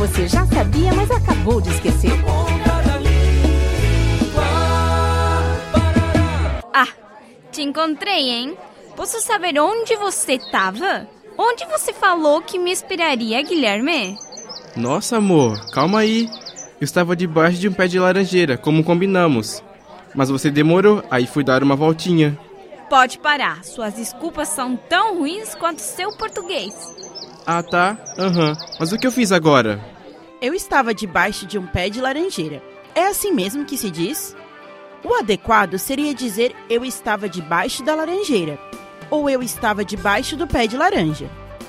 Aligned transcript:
você 0.00 0.26
já 0.26 0.46
sabia, 0.46 0.94
mas 0.94 1.10
acabou 1.10 1.60
de 1.60 1.68
esquecer. 1.68 2.10
Ah, 6.72 6.88
te 7.52 7.60
encontrei, 7.60 8.30
hein? 8.30 8.56
Posso 8.96 9.20
saber 9.20 9.60
onde 9.60 9.94
você 9.96 10.32
estava? 10.32 11.06
Onde 11.36 11.66
você 11.66 11.92
falou 11.92 12.40
que 12.40 12.58
me 12.58 12.72
esperaria, 12.72 13.42
Guilherme? 13.42 14.16
Nossa, 14.74 15.18
amor, 15.18 15.70
calma 15.70 16.00
aí. 16.00 16.26
Eu 16.80 16.84
estava 16.84 17.14
debaixo 17.14 17.58
de 17.58 17.68
um 17.68 17.72
pé 17.74 17.86
de 17.86 17.98
laranjeira, 17.98 18.56
como 18.56 18.82
combinamos. 18.82 19.62
Mas 20.14 20.30
você 20.30 20.50
demorou, 20.50 21.04
aí 21.10 21.26
fui 21.26 21.44
dar 21.44 21.62
uma 21.62 21.76
voltinha. 21.76 22.38
Pode 22.88 23.18
parar. 23.18 23.62
Suas 23.64 23.94
desculpas 23.94 24.48
são 24.48 24.76
tão 24.76 25.18
ruins 25.18 25.54
quanto 25.54 25.80
seu 25.80 26.10
português. 26.16 27.09
Ah, 27.46 27.62
tá. 27.62 27.96
Aham. 28.18 28.50
Uhum. 28.50 28.56
Mas 28.78 28.92
o 28.92 28.98
que 28.98 29.06
eu 29.06 29.12
fiz 29.12 29.32
agora? 29.32 29.80
Eu 30.40 30.54
estava 30.54 30.94
debaixo 30.94 31.46
de 31.46 31.58
um 31.58 31.66
pé 31.66 31.88
de 31.88 32.00
laranjeira. 32.00 32.62
É 32.94 33.06
assim 33.06 33.32
mesmo 33.32 33.64
que 33.64 33.76
se 33.76 33.90
diz? 33.90 34.36
O 35.04 35.14
adequado 35.14 35.78
seria 35.78 36.14
dizer 36.14 36.54
eu 36.68 36.84
estava 36.84 37.28
debaixo 37.28 37.82
da 37.82 37.94
laranjeira 37.94 38.58
ou 39.10 39.28
eu 39.28 39.42
estava 39.42 39.84
debaixo 39.84 40.36
do 40.36 40.46
pé 40.46 40.66
de 40.66 40.76
laranja. 40.76 41.28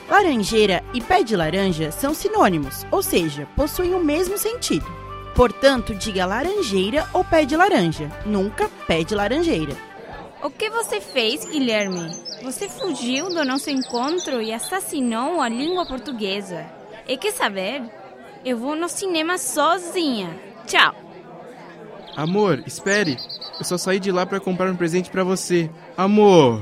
Laranjeira 0.10 0.84
e 0.94 1.02
pé 1.02 1.24
de 1.24 1.36
laranja 1.36 1.92
são 1.92 2.14
sinônimos, 2.14 2.86
ou 2.92 3.02
seja, 3.02 3.48
possuem 3.56 3.94
o 3.94 4.04
mesmo 4.04 4.38
sentido. 4.38 4.86
Portanto, 5.34 5.96
diga 5.96 6.26
laranjeira 6.26 7.08
ou 7.14 7.24
pé 7.24 7.46
de 7.46 7.56
laranja, 7.56 8.12
nunca 8.26 8.70
pé 8.86 9.04
de 9.04 9.16
laranjeira. 9.16 9.74
O 10.44 10.50
que 10.50 10.70
você 10.70 11.00
fez, 11.00 11.46
Guilherme? 11.46 12.12
Você 12.44 12.68
fugiu 12.68 13.30
do 13.30 13.46
nosso 13.46 13.70
encontro 13.70 14.42
e 14.42 14.52
assassinou 14.52 15.42
a 15.42 15.48
língua 15.48 15.86
portuguesa. 15.86 16.66
E 17.08 17.16
quer 17.16 17.34
saber? 17.34 17.84
Eu 18.44 18.58
vou 18.58 18.76
no 18.76 18.90
cinema 18.90 19.38
sozinha. 19.38 20.40
Tchau. 20.66 20.96
Amor, 22.16 22.64
espere. 22.66 23.18
Eu 23.60 23.64
só 23.64 23.78
saí 23.78 24.00
de 24.00 24.12
lá 24.12 24.26
para 24.26 24.40
comprar 24.40 24.72
um 24.72 24.76
presente 24.76 25.12
para 25.12 25.24
você. 25.24 25.70
Amor. 25.96 26.62